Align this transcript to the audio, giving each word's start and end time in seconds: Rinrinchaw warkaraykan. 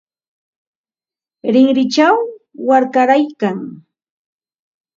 Rinrinchaw 1.53 2.15
warkaraykan. 2.67 3.57